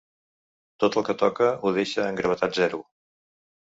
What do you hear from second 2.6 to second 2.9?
zero.